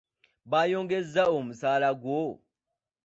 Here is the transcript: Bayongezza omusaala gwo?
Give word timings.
Bayongezza 0.51 1.23
omusaala 1.37 1.89
gwo? 2.01 2.21